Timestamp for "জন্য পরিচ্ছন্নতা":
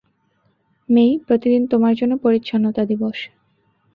1.95-2.81